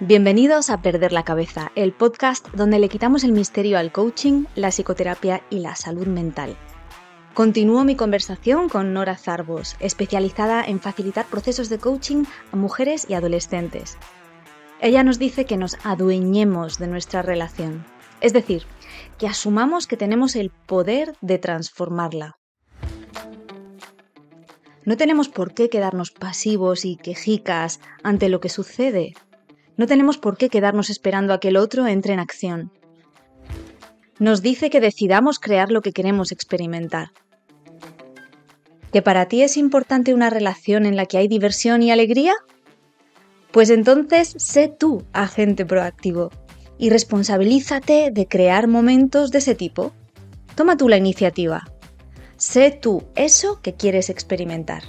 [0.00, 4.68] Bienvenidos a Perder la Cabeza, el podcast donde le quitamos el misterio al coaching, la
[4.68, 6.54] psicoterapia y la salud mental.
[7.32, 13.14] Continúo mi conversación con Nora Zarbos, especializada en facilitar procesos de coaching a mujeres y
[13.14, 13.96] adolescentes.
[14.82, 17.86] Ella nos dice que nos adueñemos de nuestra relación,
[18.20, 18.64] es decir,
[19.16, 22.36] que asumamos que tenemos el poder de transformarla.
[24.84, 29.14] No tenemos por qué quedarnos pasivos y quejicas ante lo que sucede
[29.76, 32.72] no tenemos por qué quedarnos esperando a que el otro entre en acción.
[34.18, 37.10] Nos dice que decidamos crear lo que queremos experimentar.
[38.92, 42.32] ¿Que para ti es importante una relación en la que hay diversión y alegría?
[43.50, 46.30] Pues entonces sé tú agente proactivo
[46.78, 49.92] y responsabilízate de crear momentos de ese tipo.
[50.54, 51.64] Toma tú la iniciativa.
[52.36, 54.82] Sé tú eso que quieres experimentar.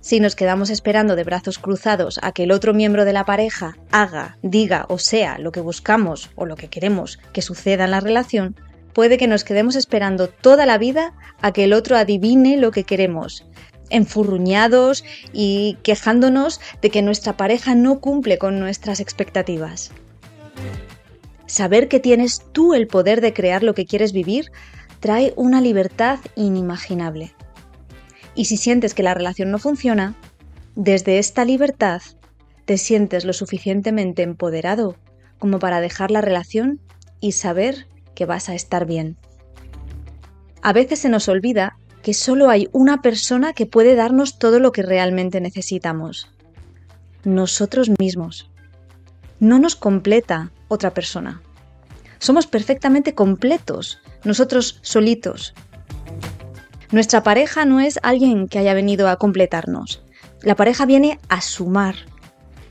[0.00, 3.76] Si nos quedamos esperando de brazos cruzados a que el otro miembro de la pareja
[3.90, 8.00] haga, diga o sea lo que buscamos o lo que queremos que suceda en la
[8.00, 8.56] relación,
[8.94, 12.84] puede que nos quedemos esperando toda la vida a que el otro adivine lo que
[12.84, 13.44] queremos,
[13.90, 19.90] enfurruñados y quejándonos de que nuestra pareja no cumple con nuestras expectativas.
[21.44, 24.50] Saber que tienes tú el poder de crear lo que quieres vivir
[25.00, 27.34] trae una libertad inimaginable.
[28.34, 30.14] Y si sientes que la relación no funciona,
[30.76, 32.02] desde esta libertad
[32.64, 34.96] te sientes lo suficientemente empoderado
[35.38, 36.80] como para dejar la relación
[37.20, 39.16] y saber que vas a estar bien.
[40.62, 44.72] A veces se nos olvida que solo hay una persona que puede darnos todo lo
[44.72, 46.30] que realmente necesitamos.
[47.24, 48.50] Nosotros mismos.
[49.38, 51.42] No nos completa otra persona.
[52.18, 55.54] Somos perfectamente completos, nosotros solitos,
[56.92, 60.02] nuestra pareja no es alguien que haya venido a completarnos.
[60.42, 61.94] La pareja viene a sumar.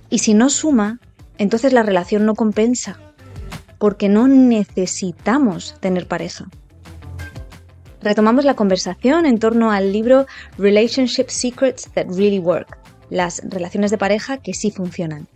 [0.10, 1.00] Y si no suma,
[1.38, 3.00] entonces la relación no compensa.
[3.78, 6.48] Porque no necesitamos tener pareja.
[8.02, 10.26] Retomamos la conversación en torno al libro
[10.58, 12.78] Relationship Secrets That Really Work,
[13.10, 15.28] las relaciones de pareja que sí funcionan.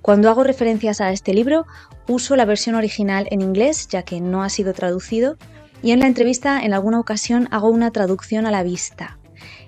[0.00, 1.66] Cuando hago referencias a este libro,
[2.06, 5.36] uso la versión original en inglés, ya que no ha sido traducido,
[5.82, 9.18] y en la entrevista en alguna ocasión hago una traducción a la vista.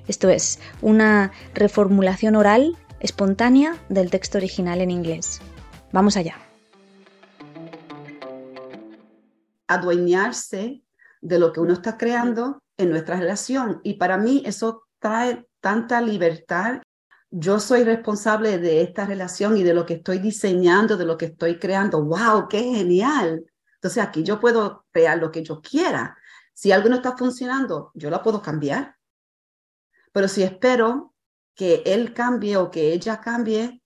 [0.08, 5.40] Esto es, una reformulación oral espontánea del texto original en inglés.
[5.92, 6.36] Vamos allá.
[9.68, 10.82] Adueñarse
[11.20, 13.80] de lo que uno está creando en nuestra relación.
[13.84, 16.82] Y para mí eso trae tanta libertad.
[17.30, 21.26] Yo soy responsable de esta relación y de lo que estoy diseñando, de lo que
[21.26, 22.02] estoy creando.
[22.02, 22.48] ¡Wow!
[22.48, 23.44] ¡Qué genial!
[23.80, 26.18] Entonces aquí yo puedo crear lo que yo quiera.
[26.52, 28.96] Si algo no está funcionando, yo lo puedo cambiar.
[30.12, 31.14] Pero si espero
[31.54, 33.82] que él cambie o que ella cambie,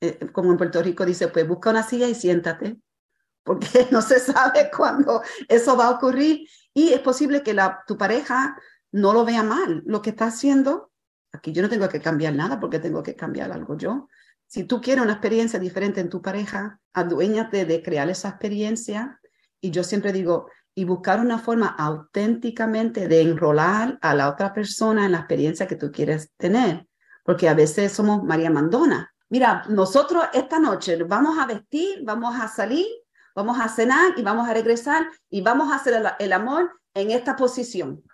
[0.00, 2.80] eh, como en Puerto Rico dice, pues busca una silla y siéntate,
[3.44, 7.96] porque no se sabe cuándo eso va a ocurrir y es posible que la, tu
[7.96, 8.56] pareja
[8.90, 9.84] no lo vea mal.
[9.86, 10.90] Lo que está haciendo,
[11.30, 14.08] aquí yo no tengo que cambiar nada porque tengo que cambiar algo yo.
[14.48, 19.20] Si tú quieres una experiencia diferente en tu pareja, aduéñate de crear esa experiencia
[19.60, 25.06] y yo siempre digo, y buscar una forma auténticamente de enrolar a la otra persona
[25.06, 26.86] en la experiencia que tú quieres tener,
[27.24, 29.12] porque a veces somos María Mandona.
[29.30, 32.86] Mira, nosotros esta noche vamos a vestir, vamos a salir,
[33.34, 37.10] vamos a cenar y vamos a regresar y vamos a hacer el, el amor en
[37.10, 38.04] esta posición.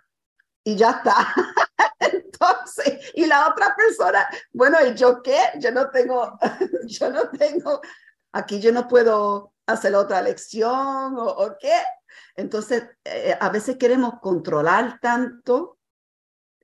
[0.63, 1.13] Y ya está.
[1.99, 5.37] Entonces, y la otra persona, bueno, ¿y yo qué?
[5.59, 6.37] Yo no tengo,
[6.85, 7.81] yo no tengo,
[8.31, 11.73] aquí yo no puedo hacer otra lección o, qué.
[12.35, 15.77] Entonces, eh, a veces queremos controlar tanto,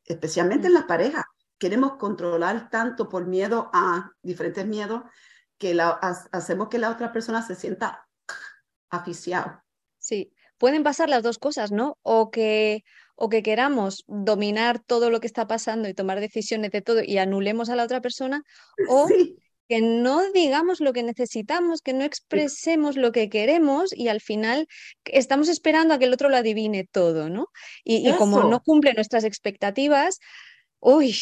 [0.06, 1.26] especialmente en las parejas,
[1.58, 5.02] queremos controlar tanto por miedo a diferentes miedos
[5.58, 5.90] que la,
[6.32, 8.08] hacemos que la otra persona se sienta
[8.90, 9.62] aficiado.
[10.00, 11.98] Sí, pueden pasar las dos cosas, ¿no?
[12.02, 12.84] O que,
[13.16, 17.18] o que queramos dominar todo lo que está pasando y tomar decisiones de todo y
[17.18, 18.42] anulemos a la otra persona,
[18.88, 19.08] o
[19.70, 24.68] que no digamos lo que necesitamos, que no expresemos lo que queremos y al final
[25.06, 27.50] estamos esperando a que el otro lo adivine todo, ¿no?
[27.84, 30.20] Y, como no cumple nuestras expectativas,
[30.80, 31.16] uy,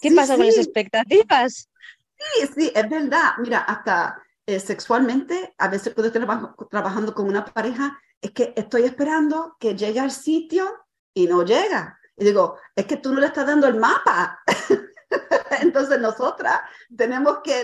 [0.00, 1.70] ¿qué pasa con las expectativas?
[2.18, 3.30] Sí, sí, es verdad.
[3.38, 8.82] Mira, hasta eh, sexualmente, a veces cuando estoy trabajando con una pareja, es que estoy
[8.82, 10.68] esperando que llegue al sitio
[11.14, 11.96] y no llega.
[12.16, 14.40] Y digo, es que tú no le estás dando el mapa.
[15.60, 16.60] Entonces nosotras
[16.96, 17.62] tenemos que,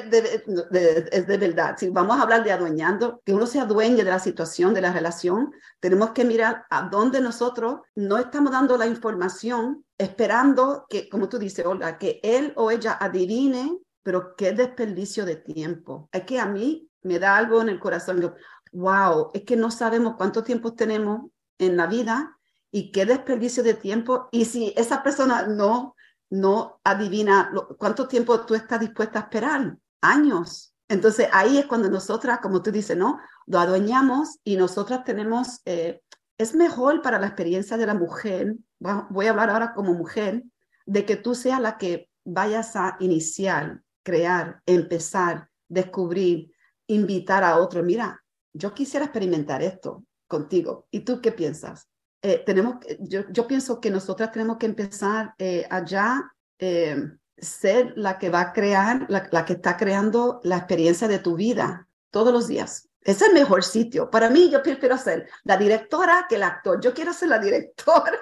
[1.12, 4.19] es de verdad, si vamos a hablar de adueñando, que uno se adueñe de la
[4.19, 9.85] situación, de la relación, tenemos que mirar a dónde nosotros no estamos dando la información
[9.97, 13.79] esperando que, como tú dices, Olga, que él o ella adivine
[14.09, 16.09] pero qué desperdicio de tiempo.
[16.12, 18.35] Es que a mí me da algo en el corazón.
[18.73, 22.39] Wow, es que no sabemos cuánto tiempo tenemos en la vida
[22.71, 24.31] y qué desperdicio de tiempo.
[24.33, 25.95] Y si esa persona no,
[26.31, 30.75] no adivina cuánto tiempo tú estás dispuesta a esperar, años.
[30.89, 33.19] Entonces ahí es cuando nosotras, como tú dices, ¿no?
[33.47, 36.03] Lo adueñamos y nosotras tenemos, eh,
[36.39, 40.45] es mejor para la experiencia de la mujer, voy a hablar ahora como mujer,
[40.87, 46.53] de que tú seas la que vayas a iniciar, crear, empezar, descubrir,
[46.87, 47.83] invitar a otro.
[47.83, 48.23] Mira,
[48.53, 50.87] yo quisiera experimentar esto contigo.
[50.91, 51.88] ¿Y tú qué piensas?
[52.23, 56.97] Eh, tenemos, yo, yo, pienso que nosotras tenemos que empezar eh, allá, eh,
[57.37, 61.37] ser la que va a crear, la, la, que está creando la experiencia de tu
[61.37, 62.88] vida todos los días.
[63.03, 64.11] Es el mejor sitio.
[64.11, 66.81] Para mí, yo prefiero ser la directora que el actor.
[66.81, 68.19] Yo quiero ser la directora.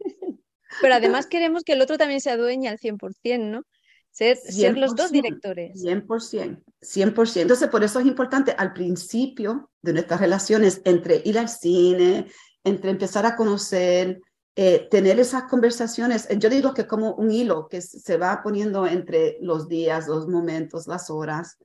[0.80, 3.62] Pero además queremos que el otro también se adueñe al 100%, ¿no?
[4.10, 5.82] Ser, ser, los dos directores.
[5.82, 7.40] 100%, 100%.
[7.40, 12.28] Entonces, por eso es importante al principio de nuestras relaciones entre ir al cine,
[12.64, 14.20] entre empezar a conocer,
[14.56, 16.28] eh, tener esas conversaciones.
[16.38, 20.86] Yo digo que como un hilo que se va poniendo entre los días, los momentos,
[20.86, 21.58] las horas,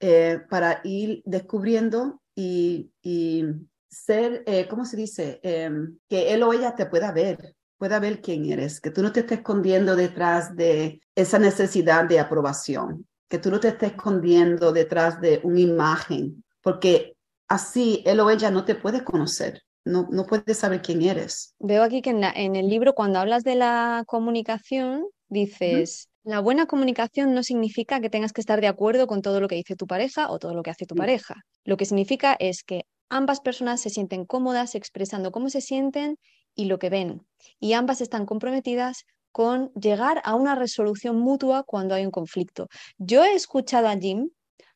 [0.00, 3.44] eh, para ir descubriendo y, y
[3.90, 5.40] ser, eh, ¿cómo se dice?
[5.42, 9.12] Em, que él o ella te pueda ver, pueda ver quién eres, que tú no
[9.12, 14.72] te estés escondiendo detrás de esa necesidad de aprobación, que tú no te estés escondiendo
[14.72, 17.16] detrás de una imagen, porque
[17.48, 19.62] así él o ella no te puede conocer.
[19.90, 21.54] No, no puede saber quién eres.
[21.58, 27.34] Veo aquí que en, el libro, cuando hablas de la comunicación, dices, la buena comunicación
[27.34, 30.30] no significa que tengas que estar de acuerdo con todo lo que dice tu pareja
[30.30, 31.42] o todo lo que hace tu pareja.
[31.64, 36.16] Lo que significa es que ambas personas se sienten cómodas expresando cómo se sienten
[36.54, 37.22] y lo que ven.
[37.58, 42.68] Y ambas están comprometidas con llegar a una resolución mutua cuando hay un conflicto.
[42.98, 44.30] Yo he escuchado a Jim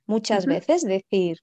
[0.07, 1.39] muchas veces decir,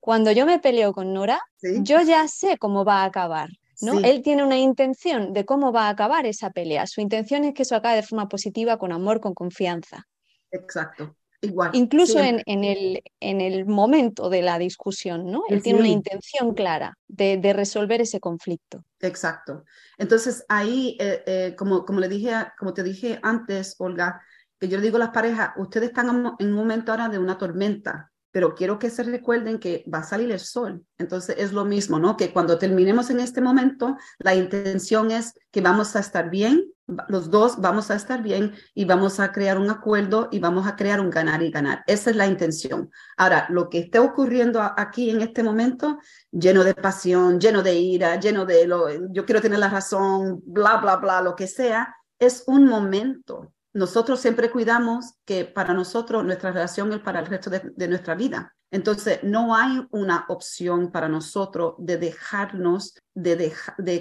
[0.00, 3.50] cuando yo me peleo con Nora, yo ya sé cómo va a acabar.
[3.82, 4.00] ¿no?
[4.00, 6.86] Él tiene una intención de cómo va a acabar esa pelea.
[6.86, 10.06] Su intención es que eso acabe de forma positiva, con amor, con confianza.
[10.50, 11.16] Exacto.
[11.42, 15.44] Igual, Incluso en, en, el, en el momento de la discusión, ¿no?
[15.48, 18.84] Él tiene una intención clara de, de, resolver ese conflicto.
[19.00, 19.64] Exacto.
[19.96, 24.20] Entonces ahí, eh, eh, como, como, le dije, como te dije antes, Olga,
[24.58, 27.38] que yo le digo a las parejas, ustedes están en un momento ahora de una
[27.38, 30.84] tormenta, pero quiero que se recuerden que va a salir el sol.
[30.98, 32.16] Entonces es lo mismo, ¿no?
[32.16, 36.72] Que cuando terminemos en este momento, la intención es que vamos a estar bien,
[37.08, 40.76] los dos vamos a estar bien y vamos a crear un acuerdo y vamos a
[40.76, 41.84] crear un ganar y ganar.
[41.86, 42.90] Esa es la intención.
[43.16, 45.98] Ahora, lo que esté ocurriendo aquí en este momento,
[46.30, 50.78] lleno de pasión, lleno de ira, lleno de lo, yo quiero tener la razón, bla,
[50.78, 56.50] bla, bla, lo que sea, es un momento nosotros siempre cuidamos que para nosotros nuestra
[56.50, 58.54] relación es para el resto de, nuestra vida.
[58.72, 63.52] Entonces, no hay una opción para nosotros de dejarnos, de,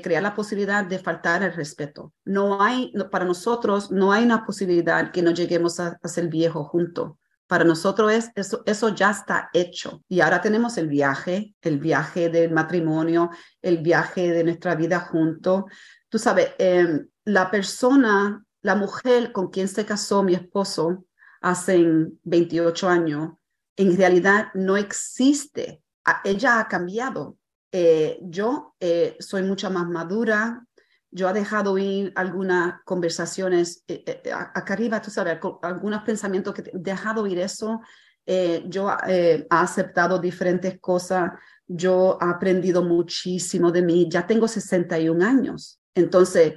[0.04, 2.14] crear la posibilidad de faltar el respeto.
[2.26, 7.14] No hay, para nosotros, no hay una posibilidad que no lleguemos a, ser viejo juntos.
[7.48, 10.04] Para nosotros es, eso, ya está hecho.
[10.08, 13.32] Y ahora tenemos el viaje, el viaje del matrimonio,
[13.62, 15.64] el viaje de nuestra vida juntos.
[16.10, 21.06] Tú sabes, em, la persona la mujer con quien se casó mi esposo
[21.42, 21.86] hace
[22.24, 23.32] 28 años,
[23.78, 25.82] en realidad no existe.
[26.24, 27.38] Ella ha cambiado.
[27.72, 30.66] Eh, yo eh, soy mucho más madura.
[31.12, 36.72] Yo he dejado ir algunas conversaciones eh, acá arriba, tú sabes, algunos pensamientos que he
[36.74, 37.82] dejado ir eso.
[38.68, 41.32] yo he aceptado diferentes cosas.
[41.66, 44.08] Yo he aprendido muchísimo de mí.
[44.10, 45.80] Ya tengo 61 años.
[45.96, 46.56] Entonces,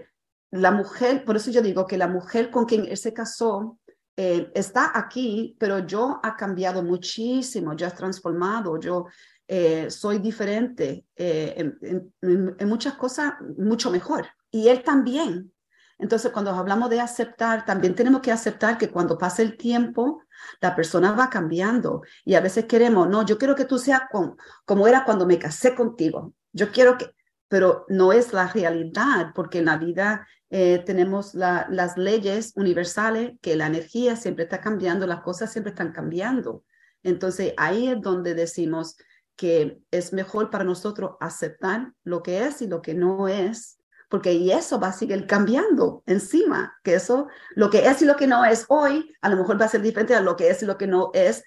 [0.52, 3.78] la mujer, por eso yo digo que la mujer con quien él se casó
[4.16, 9.06] eh, está aquí, pero yo ha cambiado muchísimo, yo he transformado, yo
[9.48, 11.72] eh, soy diferente eh,
[12.20, 14.26] en, muchas cosas, mucho mejor.
[14.50, 15.52] Y él también.
[15.98, 20.22] Entonces, cuando hablamos de aceptar, también tenemos que aceptar que cuando pasa el tiempo,
[20.60, 22.02] la persona va cambiando.
[22.24, 25.38] Y a veces queremos, no, yo quiero que tú seas como, como era cuando me
[25.38, 26.34] casé contigo.
[26.52, 27.14] Yo quiero que,
[27.48, 33.56] pero no es la realidad, porque en la vida eh, tenemos las leyes universales, que
[33.56, 36.62] la energía siempre está cambiando, las cosas siempre están cambiando.
[37.02, 38.98] Entonces ahí es donde decimos
[39.34, 43.78] que es mejor para nosotros aceptar lo que es y lo que no es,
[44.10, 48.16] porque y eso va a seguir cambiando encima, que eso, lo que es y lo
[48.16, 50.62] que no es hoy, a lo mejor va a ser diferente a lo que es
[50.62, 51.44] y lo que no es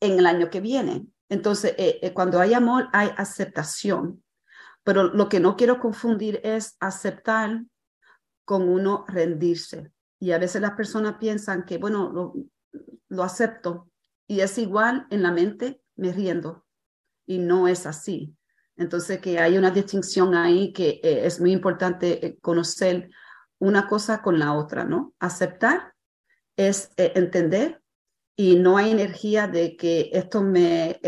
[0.00, 1.06] en el año que viene.
[1.30, 4.22] Entonces, eh, eh, cuando hay amor, hay aceptación.
[4.84, 7.62] Pero lo que no quiero confundir es aceptar
[8.44, 9.92] con uno rendirse.
[10.18, 12.34] Y a veces las personas piensan que, bueno,
[13.08, 13.90] lo acepto.
[14.26, 16.64] Y es igual en la mente, me riendo.
[17.26, 18.36] Y no es así.
[18.76, 23.10] Entonces, que hay una distinción ahí que eh, es muy importante eh, conocer
[23.58, 25.14] una cosa con la otra, ¿no?
[25.20, 25.94] Aceptar
[26.56, 27.80] es eh, entender
[28.34, 30.98] y no hay energía de que esto me,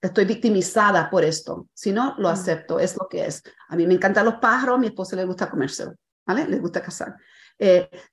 [0.00, 2.32] estoy victimizada por esto, sino lo mm.
[2.32, 3.42] acepto, es lo que es.
[3.68, 5.94] A mí me encantan los pájaros, a mi esposo le gusta comérselo,
[6.28, 6.46] ¿vale?
[6.46, 7.16] Le gusta cazar.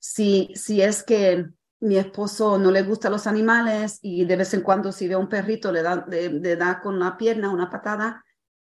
[0.00, 1.44] si, si es que
[1.78, 5.28] mi esposo no le gustan los animales y de vez en cuando si ve un
[5.28, 8.24] perrito le da, le da con una pierna, una patada,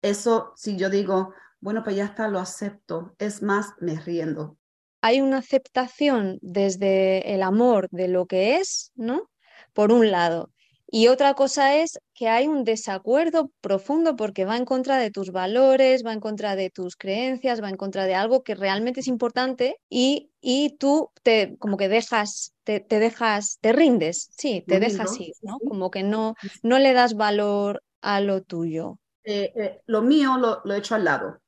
[0.02, 4.58] eso, si yo digo, bueno, pues ya está, lo acepto, es más, me riendo.
[5.00, 9.30] Hay una aceptación desde el amor de lo que es, ¿no?
[9.72, 10.50] Por un lado.
[10.96, 15.32] Y otra cosa es que hay un desacuerdo profundo porque va en contra de tus
[15.32, 19.08] valores, va en contra de tus creencias, va en contra de algo que realmente es
[19.08, 24.78] importante y, y tú te como que dejas, te, te dejas, te rindes, sí, te
[24.78, 25.58] dejas ir, ¿no?
[25.58, 29.00] Como que no, no le das valor a lo tuyo.
[29.24, 31.40] Eh, eh, lo mío lo, lo hecho al lado.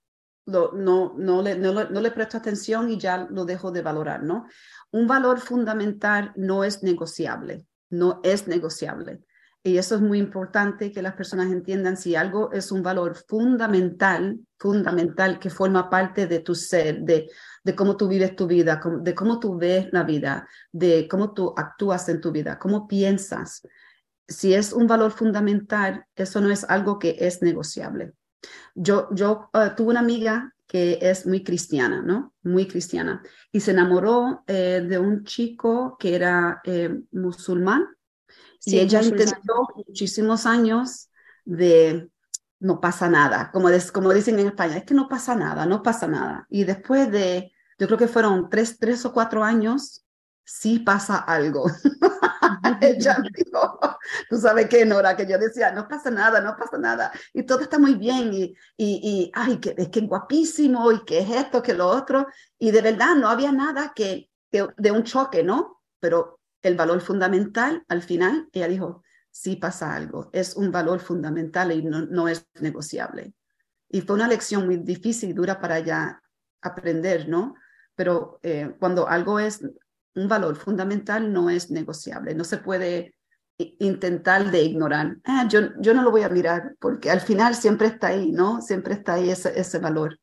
[0.46, 4.48] no, no, le, no, no, le presto atención y ya lo dejo de valorar, ¿no?
[4.90, 9.20] Un valor fundamental no es negociable, no es negociable.
[9.66, 14.38] Y eso es muy importante que las personas entiendan si algo es un valor fundamental,
[14.58, 17.28] fundamental, que forma parte de tu ser, de,
[17.64, 21.52] de cómo tú vives tu vida, de cómo tú ves la vida, de cómo tú
[21.56, 23.62] actúas en tu vida, cómo piensas
[24.28, 28.12] si es un valor fundamental, eso no es algo que es negociable.
[28.74, 32.34] Yo, yo eh, tuve una amiga que es muy cristiana, ¿no?
[32.42, 33.22] Muy cristiana.
[33.52, 37.86] Y se enamoró eh, de un chico que era eh, musulmán.
[38.66, 41.08] Y ella intentó muchísimos años
[41.44, 42.10] de
[42.58, 46.08] no pasa nada, como, como dicen en España, es que no pasa nada, no pasa
[46.08, 46.46] nada.
[46.50, 50.04] Y después de, yo creo que fueron tres, tres o cuatro años,
[50.42, 51.66] sí pasa algo.
[52.80, 53.78] ella dijo,
[54.28, 57.60] tú sabes qué, Nora, que yo decía, no pasa nada, no pasa nada, y todo
[57.60, 61.62] está muy bien, y, y, y ay, que, es que guapísimo, y que es esto,
[61.62, 62.26] que lo otro,
[62.58, 65.82] y de verdad no había nada que, de un choque, ¿no?
[66.00, 71.70] Pero el valor fundamental, al final, ella dijo, sí pasa algo, es un valor fundamental
[71.72, 73.34] y no, no es negociable.
[73.88, 76.22] Y fue una lección muy difícil y dura para ella
[76.62, 77.54] aprender, ¿no?
[77.94, 79.60] Pero eh, cuando algo es
[80.14, 83.14] un valor fundamental no es negociable, no se puede
[83.58, 85.16] intentar de ignorar.
[85.24, 88.60] Ah, yo, yo no lo voy a mirar porque al final siempre está ahí, ¿no?
[88.60, 90.18] Siempre está ahí ese, ese valor.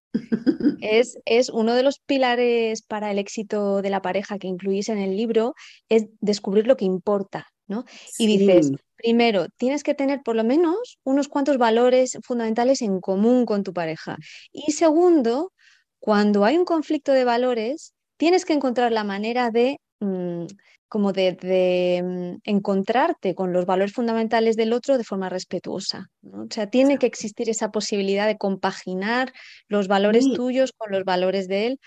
[0.82, 4.98] Es, es uno de los pilares para el éxito de la pareja que incluís en
[4.98, 5.56] el libro,
[5.90, 7.86] es descubrir lo que importa, ¿no?
[8.18, 13.46] Y dices, primero, tienes que tener por lo menos unos cuantos valores fundamentales en común
[13.46, 14.18] con tu pareja.
[14.52, 15.52] Y segundo,
[16.00, 20.48] cuando hay un conflicto de valores, tienes que encontrar la manera de Mm,
[20.90, 26.12] como de, mm, encontrarte con los valores fundamentales del otro de forma respetuosa.
[26.22, 29.34] O sea, tiene que existir esa posibilidad de compaginar
[29.68, 31.80] los valores tuyos con los valores de él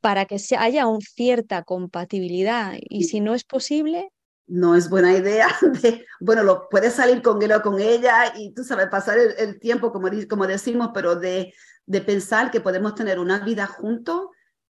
[0.00, 2.74] para que haya una cierta compatibilidad.
[2.80, 4.10] Y si no es posible...
[4.48, 5.46] No es buena idea.
[6.20, 9.92] bueno, lo, puedes salir con él o con ella y tú sabes, pasar el, tiempo,
[9.92, 11.54] como, como decimos, pero de,
[11.86, 14.30] de, pensar que podemos tener una vida juntos,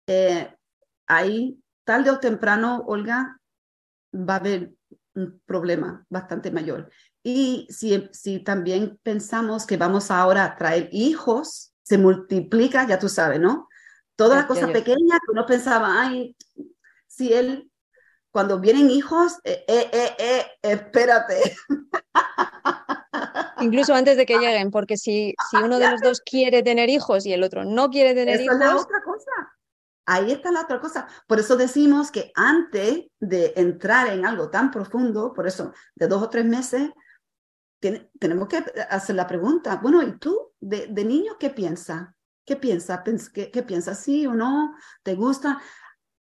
[0.09, 0.53] eh,
[1.07, 3.41] ahí tarde o temprano, Olga,
[4.15, 4.71] va a haber
[5.17, 6.89] un problema bastante mayor.
[7.21, 13.09] Y si, si también pensamos que vamos ahora a traer hijos, se multiplica, ya tú
[13.09, 13.67] sabes, ¿no?
[14.15, 16.37] Toda la cosa pequeña que uno pensaba, ay,
[17.09, 17.69] si él,
[18.31, 21.57] cuando vienen hijos, eh, eh, eh, eh espérate.
[23.63, 27.27] Incluso antes de que lleguen, porque si, si uno de los dos quiere tener hijos
[27.27, 28.55] y el otro no quiere tener hijos.
[28.55, 29.60] Es la otra cosa
[30.11, 31.07] ahí está la otra cosa.
[31.29, 36.21] Por eso decimos que antes de entrar en algo tan profundo, por eso de dos
[36.21, 36.91] o tres meses,
[38.19, 42.09] tenemos que hacer la pregunta, bueno, ¿y tú de, niño qué piensas?
[42.45, 43.01] ¿Qué piensas?
[43.33, 44.01] ¿Qué, ¿Qué piensas?
[44.01, 44.75] ¿Sí o no?
[45.05, 45.63] ¿Te gusta?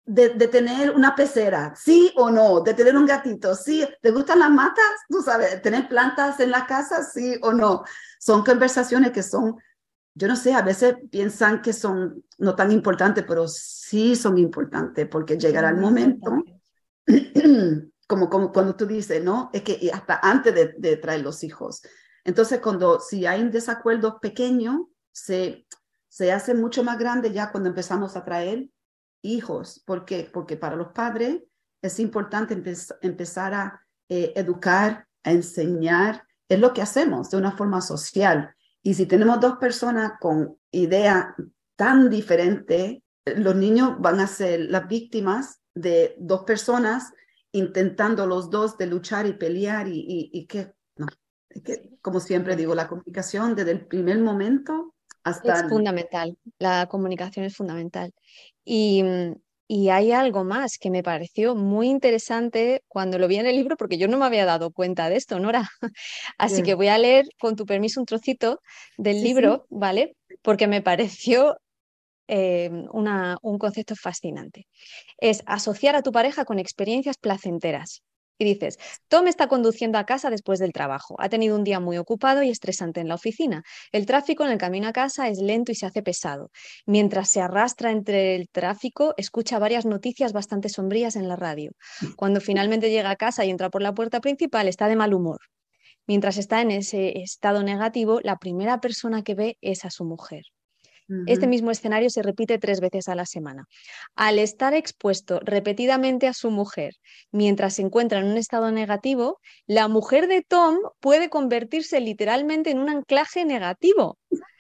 [0.04, 4.40] De, de, tener una pecera, sí o no, de tener un gatito, sí, ¿te gustan
[4.40, 4.86] las matas?
[5.10, 7.84] Tú sabes, tener plantas en la casa, sí o no.
[8.20, 9.58] Son conversaciones que son
[10.18, 15.08] yo no sé, a veces piensan que son no tan importantes, pero sí son importantes
[15.08, 16.44] porque llegará el momento,
[18.08, 19.52] como, como cuando tú dices, ¿no?
[19.54, 21.84] Es que hasta antes de, traer los hijos.
[22.24, 25.68] Entonces, cuando si hay un desacuerdo pequeño, se,
[26.08, 28.70] se hace mucho más grande ya cuando empezamos a traer
[29.22, 29.84] hijos.
[29.86, 30.28] ¿Por qué?
[30.34, 31.44] Porque para los padres
[31.80, 32.60] es importante
[33.02, 36.24] empezar a eh, educar, a enseñar.
[36.50, 38.56] Es lo que hacemos de una forma social
[38.88, 41.26] y si tenemos dos personas con ideas
[41.76, 47.12] tan diferentes, los niños van a ser las víctimas de dos personas
[47.52, 51.06] intentando los dos de luchar y pelear y, y, que, no,
[51.66, 55.56] que, como siempre digo, la comunicación desde el primer momento hasta...
[55.56, 58.14] Es fundamental, la comunicación es fundamental.
[58.64, 59.04] Y,
[59.68, 63.76] y hay algo más que me pareció muy interesante cuando lo vi en el libro,
[63.76, 65.70] porque yo no me había dado cuenta de esto, Nora.
[66.38, 68.62] Así que voy a leer, con tu permiso, un trocito
[68.98, 70.16] del libro, ¿vale?
[70.42, 71.58] Porque me pareció
[72.30, 74.68] eh, un concepto fascinante.
[75.18, 78.04] Es asociar a tu pareja con experiencias placenteras.
[78.40, 78.78] Y dices,
[79.08, 81.16] Tom está conduciendo a casa después del trabajo.
[81.20, 83.64] Ha tenido un día muy ocupado y estresante en la oficina.
[83.92, 86.52] El tráfico en el camino a casa es lento y se hace pesado.
[86.86, 91.72] Mientras se arrastra entre el tráfico, escucha varias noticias bastante sombrías en la radio.
[92.16, 95.40] Cuando finalmente llega a casa y entra por la puerta principal, está de mal humor.
[96.06, 100.44] Mientras está en ese estado negativo, la primera persona que ve es a su mujer.
[101.26, 103.66] Este mismo escenario se repite tres veces a la semana.
[104.16, 106.96] Al estar expuesto repetidamente a su mujer
[107.32, 112.80] mientras se encuentra en un estado negativo, la mujer de Tom puede convertirse literalmente en
[112.80, 114.18] un anclaje negativo.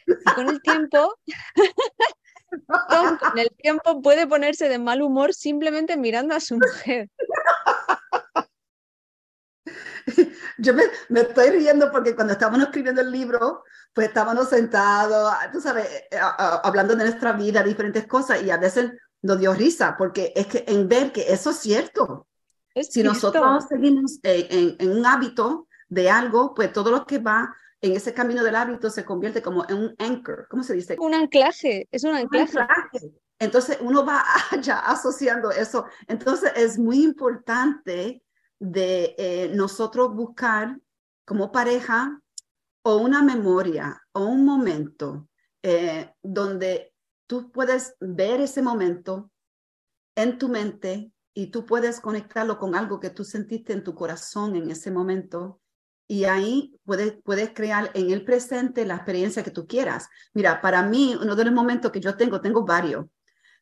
[0.08, 1.16] Y con el tiempo,
[2.90, 7.10] Tom con el tiempo puede ponerse de mal humor simplemente mirando a su mujer.
[10.58, 15.60] Yo me, me, estoy riendo porque cuando estábamos escribiendo el libro, pues estábamos sentados, tú
[15.62, 16.20] sabes, eh,
[16.64, 18.92] hablando de nuestra vida, diferentes cosas, y a veces
[19.22, 22.28] nos dio risa, porque es que en ver que eso es cierto.
[22.76, 27.94] si nosotros seguimos en, en, un hábito de algo, pues todo lo que va en
[27.94, 30.96] ese camino del hábito se convierte como en un anchor, ¿cómo se dice?
[31.00, 32.58] Un anclaje, es un anclaje.
[33.40, 34.24] Entonces uno va
[34.62, 35.86] ya asociando eso.
[36.08, 38.24] Entonces es muy importante
[38.60, 40.80] de eh, nosotros buscar
[41.26, 42.22] como pareja
[42.84, 45.28] o una memoria o un momento
[45.62, 46.94] eh, donde
[47.28, 49.32] tú puedes ver ese momento
[50.16, 54.56] en tu mente y tú puedes conectarlo con algo que tú sentiste en tu corazón
[54.56, 55.62] en ese momento
[56.08, 60.08] y ahí puedes, puedes crear en el presente la experiencia que tú quieras.
[60.34, 63.06] Mira, para mí, uno de los momentos que yo tengo, tengo varios,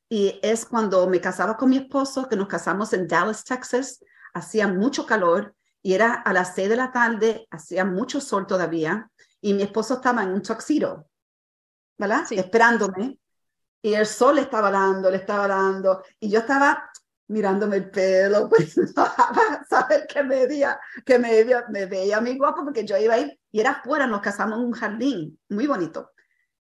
[0.08, 4.00] y es cuando me casaba con mi esposo, que nos casamos en Dallas, Texas,
[4.36, 9.10] hacía mucho calor y era a las seis de la tarde, hacía mucho sol todavía
[9.42, 11.08] y mi esposo estaba en un tuxedo,
[11.98, 12.26] ¿verdad?
[12.32, 13.18] Esperándome
[13.82, 16.92] y el sol le estaba dando, le estaba dando y yo estaba
[17.28, 18.76] mirándome el pelo, pues
[19.70, 23.40] saber que me veía, que me veía, me veía muy guapo porque yo iba ahí
[23.52, 26.12] y era afuera, nos casamos en un jardín muy bonito.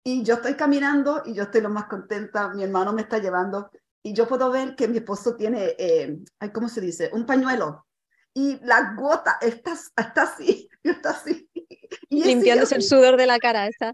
[0.04, 3.72] Y yo estoy caminando y yo estoy lo más contenta, mi hermano me está llevando
[4.04, 6.20] y yo puedo ver que mi esposo tiene, eh,
[6.54, 7.10] ¿cómo se dice?
[7.14, 7.86] Un pañuelo.
[8.34, 11.50] Y la gota está, está así, está así.
[12.10, 13.94] Y Limpiándose el sudor de la cara, está.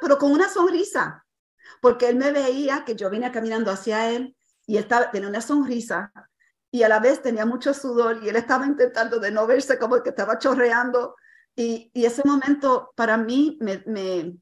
[0.00, 1.26] Pero con una sonrisa,
[1.82, 4.36] porque él me veía que yo venía caminando hacia él
[4.66, 6.12] y estaba, tenía una sonrisa
[6.70, 10.02] y a la vez tenía mucho sudor y él estaba intentando de no verse como
[10.02, 11.16] que estaba chorreando.
[11.54, 14.36] Y, y ese momento para mí me, me,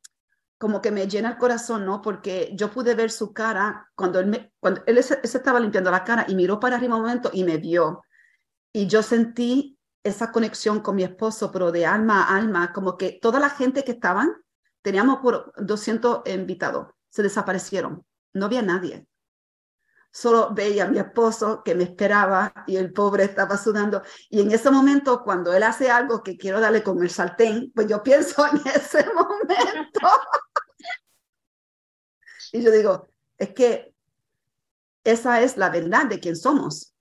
[0.58, 2.00] como que me llena el corazón, ¿no?
[2.00, 6.04] Porque yo pude ver su cara cuando él, me, cuando él se, estaba limpiando la
[6.04, 8.04] cara y miró para arriba un momento y me vio.
[8.72, 13.18] Y yo sentí esa conexión con mi esposo, pero de alma a alma, como que
[13.20, 14.32] toda la gente que estaban,
[14.82, 19.06] teníamos por 200 invitados, se desaparecieron, no había nadie.
[20.12, 24.02] Solo veía a mi esposo que me esperaba y el pobre estaba sudando.
[24.30, 27.86] Y en ese momento, cuando él hace algo que quiero darle con el sartén, pues
[27.86, 30.08] yo pienso en ese momento.
[32.52, 33.94] Y yo digo, es que
[35.04, 36.94] esa es la verdad de quién somos.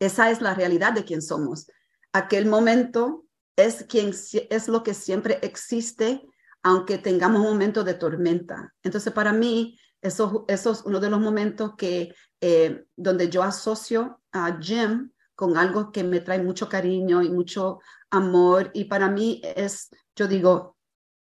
[0.00, 1.70] Esa es la realidad de quién somos.
[2.12, 3.24] Aquel momento
[3.56, 6.26] es, quien, es lo que siempre existe,
[6.62, 8.74] aunque tengamos un momento de tormenta.
[8.82, 14.20] Entonces, para mí, eso, eso es uno de los momentos que, eh, donde yo asocio
[14.32, 17.80] a Jim con algo que me trae mucho cariño y mucho
[18.10, 18.70] amor.
[18.74, 20.76] Y para mí es, yo digo,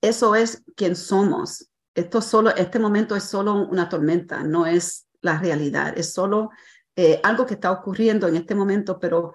[0.02, 5.40] eso es quien somos esto solo, este momento es solo una tormenta, no es la
[5.40, 6.50] realidad, es solo
[6.96, 9.34] eh, algo que está ocurriendo en este momento, pero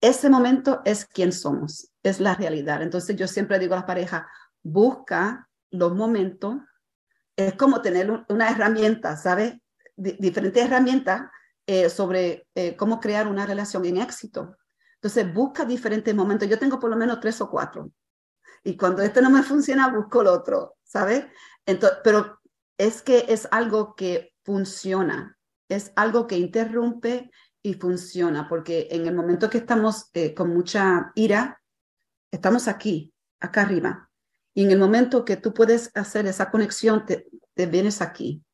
[0.00, 2.82] ese momento es quien somos, es la realidad.
[2.82, 4.24] Entonces yo siempre digo a las parejas,
[4.62, 6.56] busca los momentos,
[7.36, 9.54] es como tener una herramienta, ¿sabes?
[9.96, 11.30] diferentes herramientas
[11.66, 14.56] eh, sobre eh, cómo crear una relación en éxito.
[14.96, 16.48] Entonces busca diferentes momentos.
[16.48, 17.90] Yo tengo por lo menos tres o cuatro.
[18.64, 21.26] Y cuando este no me funciona, busco el otro, ¿sabes?
[22.02, 22.40] Pero
[22.78, 27.30] es que es algo que funciona, es algo que interrumpe
[27.62, 31.62] y funciona, porque en el momento que estamos eh, con mucha ira,
[32.30, 34.10] estamos aquí, acá arriba.
[34.52, 37.26] Y en el momento que tú puedes hacer esa conexión, te,
[37.66, 38.44] vienes aquí.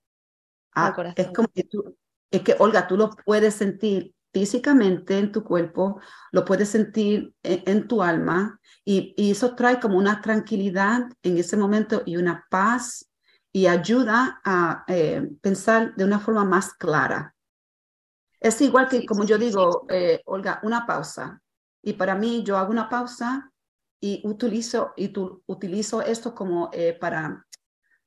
[0.73, 1.97] Ah, es como que tú,
[2.31, 6.01] es que Olga, tú lo puedes sentir físicamente en tu cuerpo,
[6.33, 12.03] lo puedes sentir en, tu alma y, eso trae como una tranquilidad en ese momento
[12.07, 13.11] y una paz
[13.53, 17.35] y ayuda a eh, pensar de una forma más clara.
[18.39, 21.43] Es igual que, como yo digo, eh, Olga, una pausa.
[21.83, 23.53] Y para mí, yo hago una pausa
[24.01, 27.47] y utilizo, y tu, utilizo esto como eh, para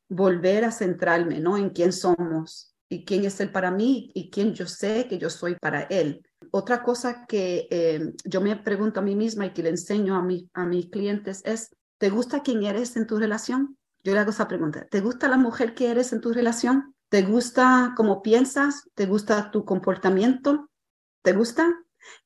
[0.10, 1.58] volver a centrarme ¿no?
[1.58, 5.30] en quién somos y quién es Él para mí y quién yo sé que yo
[5.30, 6.22] soy para Él.
[6.52, 10.22] Otra cosa que eh, yo me pregunto a mí misma y que le enseño a,
[10.22, 13.78] mi, a mis clientes es, ¿te gusta quién eres en tu relación?
[14.04, 16.94] Yo le hago esa pregunta, ¿te gusta la mujer que eres en tu relación?
[17.10, 18.90] ¿Te gusta cómo piensas?
[18.94, 20.70] ¿Te gusta tu comportamiento?
[21.24, 21.74] ¿Te gusta?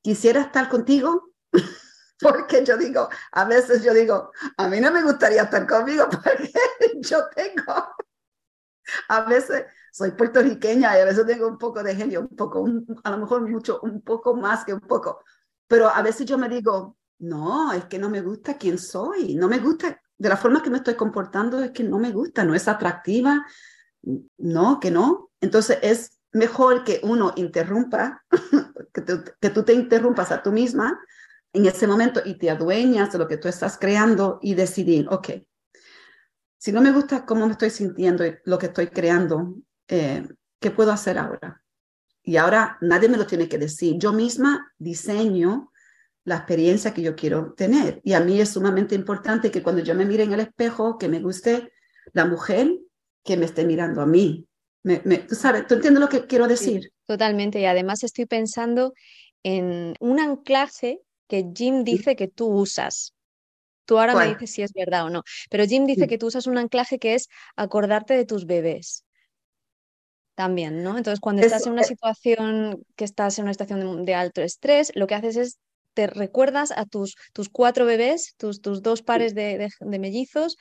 [0.01, 1.31] ¿Quisiera estar contigo?
[2.19, 6.51] porque yo digo, a veces yo digo, a mí no me gustaría estar conmigo porque
[7.01, 7.95] yo tengo,
[9.07, 9.65] a veces
[9.97, 12.63] soy puertorriqueña y a veces tengo un poco de genio, un poco,
[13.03, 15.23] a lo mejor mucho, un poco más que un poco,
[15.67, 19.47] pero a veces yo me digo, no, es que no me gusta quién soy, no
[19.47, 22.53] me gusta, de la forma que me estoy comportando es que no me gusta, no
[22.53, 23.43] es atractiva,
[24.37, 25.31] no, que no.
[25.41, 28.23] Entonces es mejor que uno interrumpa,
[28.93, 29.03] que,
[29.41, 30.99] que tú te interrumpas a tú misma
[31.53, 35.29] en ese momento y te adueñas de lo que tú estás creando y decidir, ok,
[36.59, 39.55] si no me gusta cómo me estoy sintiendo y lo que estoy creando,
[39.87, 40.27] eh,
[40.59, 41.63] ¿qué puedo hacer ahora?
[42.23, 43.95] Y ahora nadie me lo tiene que decir.
[43.97, 45.71] Yo misma diseño
[46.25, 48.01] la experiencia que yo quiero tener.
[48.03, 51.07] Y a mí es sumamente importante que cuando yo me mire en el espejo, que
[51.07, 51.71] me guste
[52.11, 52.69] la mujer
[53.23, 54.45] que me esté mirando a mí.
[54.83, 56.91] Me, tú sabes, ¿tú entiendes lo que quiero decir?
[57.05, 57.61] totalmente.
[57.61, 58.93] Y además estoy pensando
[59.43, 63.13] en un anclaje que Jim dice que tú usas.
[63.85, 66.45] Tú ahora me dices si es verdad o no, pero Jim dice que tú usas
[66.45, 69.05] un anclaje que es acordarte de tus bebés.
[70.37, 70.99] También, ¿no?
[70.99, 75.07] Entonces, cuando estás en una situación que estás en una situación de, alto estrés, lo
[75.07, 75.57] que haces es
[75.95, 80.55] te recuerdas a tus, tus cuatro bebés, tus, tus dos pares de, mellizos,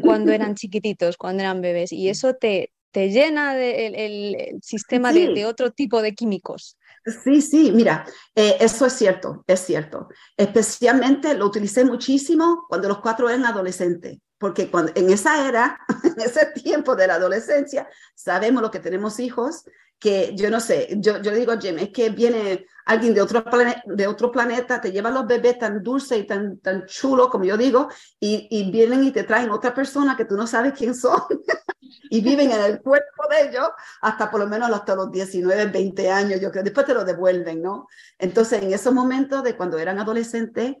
[0.00, 1.92] cuando eran chiquititos, cuando eran bebés.
[1.92, 6.78] Y eso te, te llena de, el, sistema de, otro tipo de químicos.
[7.04, 10.08] Sí, sí, mira, eh, eso es cierto, es cierto.
[10.34, 16.20] Especialmente lo utilicé muchísimo cuando los cuatro eran adolescentes, porque cuando, en esa era, en
[16.20, 19.64] ese tiempo de la adolescencia, sabemos lo que tenemos hijos,
[19.98, 23.42] que yo no sé, yo, yo digo, Jim, es que viene alguien de otro,
[23.86, 27.56] de otro planeta, te lleva los bebés tan dulces y tan, tan chulos, como yo
[27.56, 27.88] digo,
[28.20, 31.22] y, y vienen y te traen otra persona que tú no sabes quién son.
[32.10, 33.70] y viven en el cuerpo de ellos
[34.02, 37.62] hasta por lo menos hasta los 19, 20 años, yo creo, después te lo devuelven,
[37.62, 37.88] ¿no?
[38.18, 40.74] Entonces, en esos momentos de cuando eran adolescentes,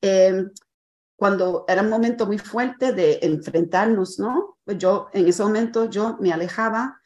[0.00, 0.50] em,
[1.20, 4.56] cuando era un momento muy fuerte de enfrentarnos, ¿no?
[4.64, 6.98] Pues yo, en ese momento, yo me alejaba,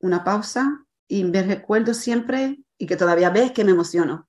[0.00, 4.28] una pausa, y me recuerdo siempre, y que todavía ves que me emociono,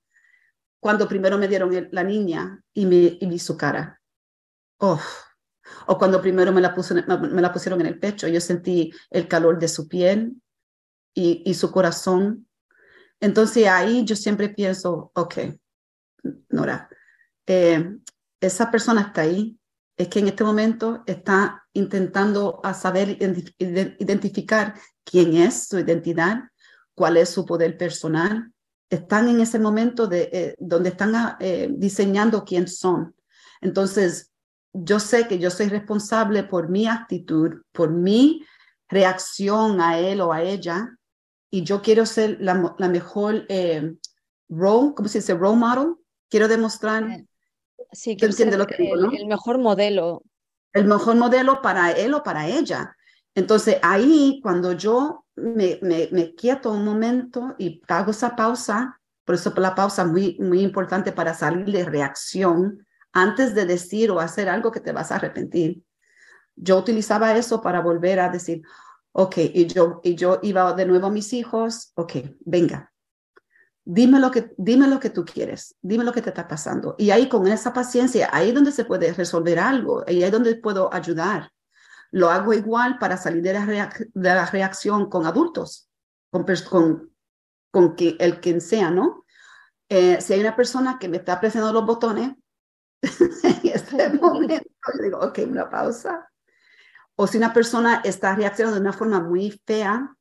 [0.80, 4.00] cuando primero me dieron la niña y, me, y vi su cara.
[4.78, 4.98] Oh,
[5.86, 9.58] o cuando primero me la, me la pusieron en el pecho, yo sentí el calor
[9.58, 10.40] de su piel
[11.12, 12.48] y, y su corazón.
[13.20, 15.34] Entonces ahí yo siempre pienso, ok,
[16.48, 16.88] Nora,
[17.46, 17.98] eh,
[18.42, 19.58] esa persona está ahí,
[19.96, 23.16] es que en este momento está intentando a saber
[23.58, 24.74] identificar
[25.04, 26.42] quién es su identidad,
[26.94, 28.52] cuál es su poder personal.
[28.90, 33.14] Están en ese momento de, eh, donde están eh, diseñando quién son.
[33.60, 34.32] Entonces,
[34.72, 38.44] yo sé que yo soy responsable por mi actitud, por mi
[38.88, 40.98] reacción a él o a ella,
[41.50, 42.54] y yo quiero ser la,
[42.88, 43.94] mejor eh,
[44.48, 45.34] role, ¿cómo se dice?
[45.34, 45.94] Role model.
[46.30, 47.24] Quiero demostrar.
[47.92, 50.22] Sí, que lo que digo, el, mejor modelo.
[50.72, 52.96] El mejor modelo para él o para ella.
[53.34, 59.34] Entonces ahí, cuando yo me, me, me quieto un momento y hago esa pausa, por
[59.34, 64.20] eso la pausa es muy, muy importante para salir de reacción antes de decir o
[64.20, 65.82] hacer algo que te vas a arrepentir.
[66.56, 68.62] Yo utilizaba eso para volver a decir,
[69.12, 72.12] ok, y yo, y yo iba de nuevo a mis hijos, ok,
[72.44, 72.91] venga,
[73.84, 76.94] dime lo, que, dime lo que tú quieres, dime lo que te está pasando.
[76.98, 80.54] Y ahí con esa paciencia, ahí es donde se puede resolver algo, ahí es donde
[80.56, 81.50] puedo ayudar.
[82.10, 85.88] Lo hago igual para salir de la, de la reacción con adultos,
[86.30, 87.10] con, con,
[87.70, 89.24] con que, el quien sea, ¿no?
[89.88, 92.34] Eh, si hay una persona que me está presionando los botones,
[93.02, 94.64] en este momento
[94.96, 96.28] yo digo, ok, una pausa.
[97.16, 100.16] O si una persona está reaccionando de una forma muy fea,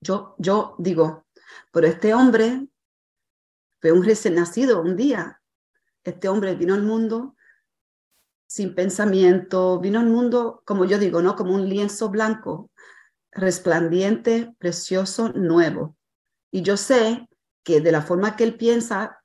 [0.00, 1.25] yo, yo digo,
[1.72, 2.66] pero este hombre
[3.80, 5.40] fue un recién nacido un día.
[6.04, 7.36] Este hombre vino al mundo
[8.46, 11.36] sin pensamiento, vino al mundo, como yo digo, ¿no?
[11.36, 12.70] Como un lienzo blanco,
[13.32, 15.96] resplandiente, precioso, nuevo.
[16.50, 17.28] Y yo sé
[17.64, 19.22] que de la forma que él piensa,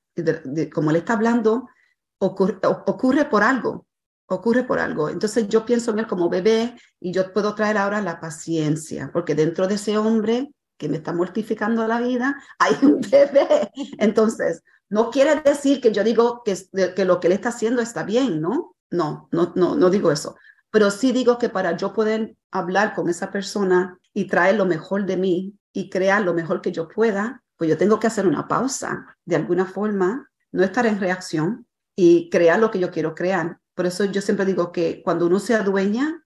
[0.73, 1.69] como él está hablando,
[2.17, 3.85] ocurre, ocurre por algo,
[4.25, 5.09] ocurre por algo.
[5.09, 9.35] Entonces yo pienso en él como bebé y yo puedo traer ahora la paciencia, porque
[9.35, 10.51] dentro de ese hombre
[10.81, 13.69] que me está mortificando la vida, hay un bebé.
[13.99, 16.57] Entonces, no quiere decir que yo digo que,
[16.95, 18.75] que lo que él está haciendo está bien, ¿no?
[18.89, 20.35] No, no, no, no digo eso.
[20.71, 25.05] Pero sí digo que para yo poder hablar con esa persona y traer lo mejor
[25.05, 28.47] de mí y crear lo mejor que yo pueda, pues yo tengo que hacer una
[28.47, 33.59] pausa de alguna forma, no estar en reacción y crear lo que yo quiero crear.
[33.75, 36.25] Por eso yo siempre digo que cuando uno se adueña,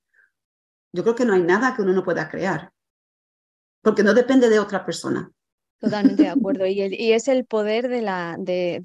[0.93, 2.71] yo creo que no hay nada que uno no pueda crear,
[3.85, 5.31] porque no depende de otra persona.
[5.79, 6.65] Totalmente de acuerdo.
[6.65, 8.81] Y, y es el poder de la, de,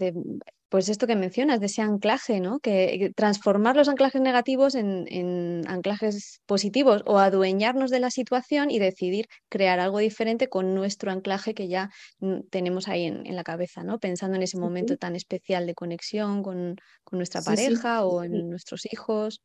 [0.68, 2.60] pues esto que mencionas, de ese anclaje, ¿no?
[2.60, 9.24] Que transformar los anclajes negativos en, anclajes positivos o adueñarnos de la situación y decidir
[9.48, 11.88] crear algo diferente con nuestro anclaje que ya
[12.50, 13.98] tenemos ahí en, la cabeza, ¿no?
[14.00, 16.76] Pensando en ese momento tan especial de conexión con,
[17.10, 19.40] nuestra pareja o en nuestros hijos.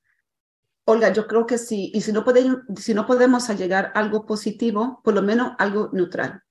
[0.88, 5.24] Olga, yo creo que sí, y si no, podemos, llegar a algo positivo, por lo
[5.24, 6.44] menos algo neutral.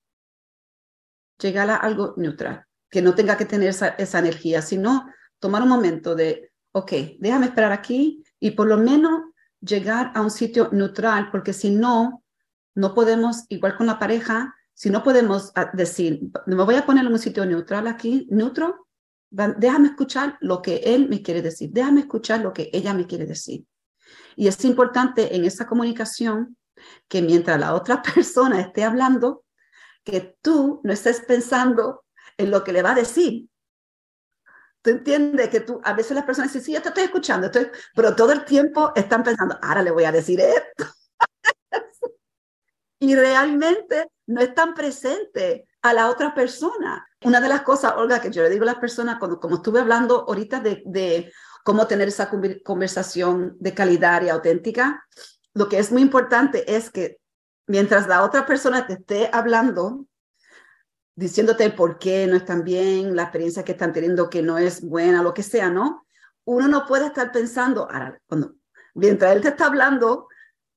[1.39, 5.07] Llegar a algo neutral que no tenga que tener esa, esa energía, sino
[5.39, 9.21] tomar un momento de, ok, déjame esperar aquí y por lo menos
[9.59, 12.23] llegar a un sitio neutral, porque si no,
[12.73, 17.05] no podemos, igual con la pareja, si no podemos ah, decir, me voy a poner
[17.05, 18.87] en un sitio neutral aquí, neutro,
[19.29, 23.25] déjame escuchar lo que él me quiere decir, déjame escuchar lo que ella me quiere
[23.25, 23.65] decir.
[24.35, 26.57] Y es importante en esa comunicación
[27.07, 29.43] que mientras la otra persona esté hablando,
[30.03, 32.05] que tú no estés pensando
[32.37, 33.49] en lo que le va a decir.
[34.81, 37.69] ¿Tú entiendes que tú, a veces las personas dicen, sí, yo te estoy escuchando, estoy,
[37.95, 40.85] pero todo el tiempo están pensando, ahora le voy a decir esto.
[42.99, 47.07] y realmente no están presentes a la otra persona.
[47.23, 49.79] Una de las cosas, Olga, que yo le digo a las personas, cuando, como estuve
[49.79, 51.33] hablando ahorita de, de
[51.65, 52.29] cómo tener esa
[52.63, 55.03] conversación de calidad y auténtica,
[55.55, 57.17] lo que es muy importante es que
[57.65, 60.05] mientras la otra persona te esté hablando,
[61.15, 65.23] diciéndote por qué no están bien, la experiencia que están teniendo que no es buena,
[65.23, 66.05] lo que sea, ¿no?
[66.43, 68.53] Uno no puede estar pensando, ahora, cuando,
[68.93, 70.27] mientras él te está hablando,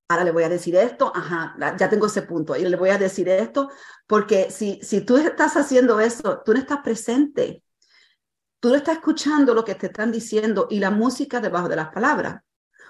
[0.09, 2.97] ahora le voy a decir esto, ajá, ya tengo ese punto, y le voy a
[2.97, 3.69] decir esto,
[4.07, 7.63] porque si, si tú estás haciendo eso, tú no estás presente,
[8.61, 11.89] tú no estás escuchando lo que te están diciendo y la música debajo de las
[11.89, 12.43] palabras.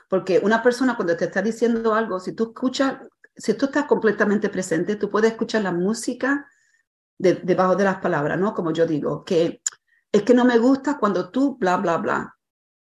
[0.08, 2.98] Porque una persona cuando te está diciendo algo, si tú escuchas,
[3.36, 6.46] si tú estás completamente presente, tú puedes escuchar la música
[7.18, 8.54] debajo de las palabras, ¿no?
[8.54, 9.60] Como yo digo, que
[10.10, 12.36] es que no me gusta cuando tú bla, bla, bla.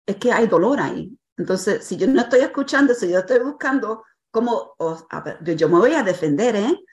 [0.06, 1.16] Es que hay dolor ahí.
[1.36, 4.74] Entonces, si yo no estoy escuchando, si yo estoy buscando cómo,
[5.10, 6.84] a ver, yo me voy a defender, ¿eh?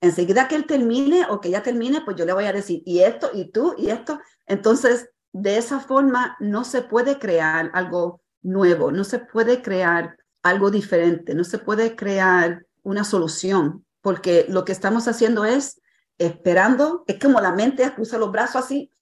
[0.00, 3.00] Enseguida que él termine o que ya termine, pues yo le voy a decir, y
[3.00, 4.20] esto, y tú, y esto.
[4.46, 10.70] Entonces, de esa forma no se puede crear algo nuevo, no se puede crear algo
[10.70, 15.80] diferente, no se puede crear una solución, porque lo que estamos haciendo es
[16.18, 18.92] esperando, es como la mente cruza los brazos así,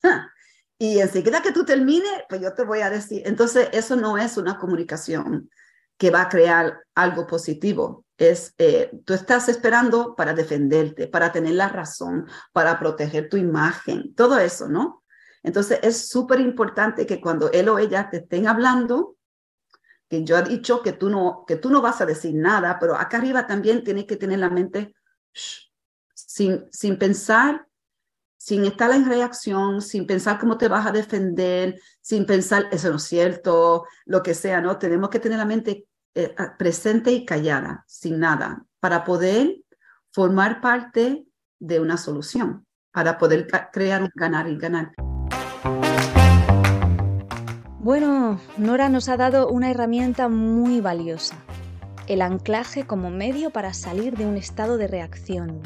[0.78, 4.36] y enseguida que tú termines, pues yo te voy a decir, entonces eso no es
[4.36, 5.48] una comunicación
[5.96, 11.54] que va a crear algo positivo, es, eh, tú estás esperando para defenderte, para tener
[11.54, 15.02] la razón, para proteger tu imagen, todo eso, ¿no?
[15.46, 19.16] Entonces es súper importante que cuando él o ella te estén hablando,
[20.08, 22.96] que yo he dicho que tú no, que tú no vas a decir nada, pero
[22.96, 24.92] acá arriba también tienes que tener la mente,
[26.12, 27.64] sin, pensar,
[28.36, 32.96] sin estar en reacción, sin pensar cómo te vas a defender, sin pensar, eso no
[32.96, 34.78] es cierto, lo que sea, ¿no?
[34.78, 39.58] Tenemos que tener la mente eh, presente y callada, sin nada, para poder
[40.10, 41.24] formar parte
[41.60, 44.92] de una solución, para poder crear un ganar y ganar.
[47.80, 51.36] Bueno, Nora nos ha dado una herramienta muy valiosa,
[52.08, 55.62] el anclaje como medio para salir de un estado de reacción,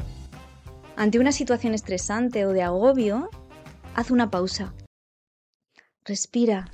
[1.01, 3.29] ante una situación estresante o de agobio,
[3.95, 4.73] haz una pausa.
[6.05, 6.71] Respira.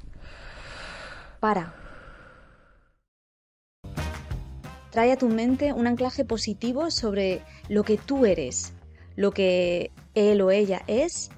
[1.39, 1.73] Para.
[4.91, 8.73] Trae a tu mente un anclaje positivo sobre lo que tú eres,
[9.15, 11.29] lo que él o ella es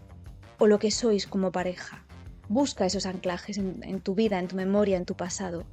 [0.60, 2.06] o lo que sois como pareja.
[2.48, 5.66] Busca esos anclajes en, tu vida, en tu memoria, en tu pasado.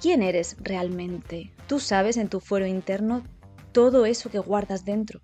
[0.00, 1.52] ¿Quién eres realmente?
[1.66, 3.24] Tú sabes en tu fuero interno
[3.72, 5.20] todo eso que guardas dentro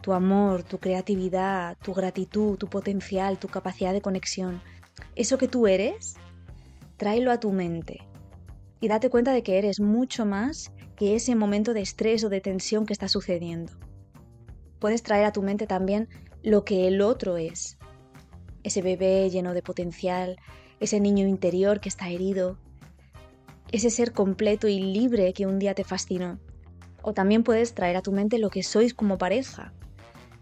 [0.00, 4.62] tu amor, tu creatividad, tu gratitud, tu potencial, tu capacidad de conexión.
[5.16, 6.14] Eso que tú eres,
[6.96, 8.06] tráelo a tu mente
[8.80, 12.40] y date cuenta de que eres mucho más que ese momento de estrés o de
[12.40, 13.72] tensión que está sucediendo.
[14.78, 16.08] Puedes traer a tu mente también
[16.42, 17.78] lo que el otro es.
[18.62, 20.36] Ese bebé lleno de potencial,
[20.80, 22.58] ese niño interior que está herido,
[23.72, 26.38] ese ser completo y libre que un día te fascinó.
[27.02, 29.72] O también puedes traer a tu mente lo que sois como pareja,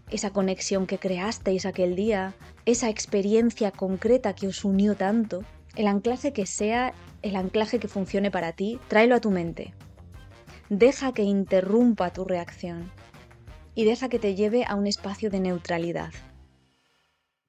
[0.09, 5.43] esa conexión que creasteis aquel día, esa experiencia concreta que os unió tanto,
[5.75, 9.73] el anclaje que sea el anclaje que funcione para ti, tráelo a tu mente.
[10.69, 12.91] Deja que interrumpa tu reacción
[13.77, 16.11] y deja que te lleve a un espacio de neutralidad.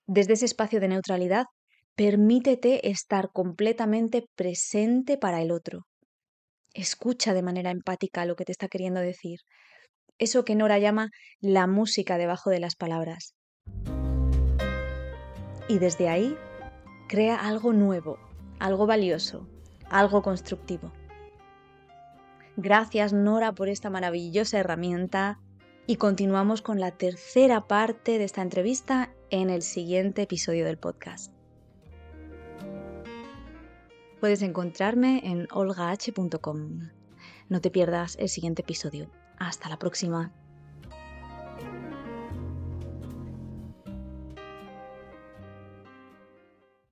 [0.07, 1.47] Desde ese espacio de neutralidad,
[1.97, 5.87] permítete estar completamente presente para el otro.
[6.75, 9.39] Escucha de manera empática lo que te está queriendo decir.
[10.19, 11.09] Eso que Nora llama
[11.41, 13.33] la música debajo de las palabras.
[15.67, 16.37] Y desde ahí,
[17.09, 18.19] crea algo nuevo,
[18.59, 19.49] algo valioso,
[19.89, 20.93] algo constructivo.
[22.59, 25.39] Gracias Nora por esta maravillosa herramienta
[25.89, 31.33] y continuamos con la tercera parte de esta entrevista en el siguiente episodio del podcast.
[34.21, 36.91] Puedes encontrarme en olgah.com.
[37.49, 39.11] No te pierdas el siguiente episodio.
[39.39, 40.31] Hasta la próxima.